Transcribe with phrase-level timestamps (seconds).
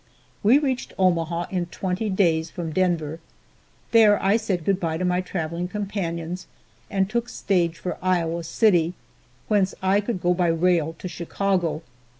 [0.41, 3.19] We reached Omaha in twenty days from Denver.
[3.91, 6.47] There I said good by to my traveling companions
[6.89, 8.95] and took stage for Iowa City,
[9.47, 11.83] whence I could go by rail to Chicago.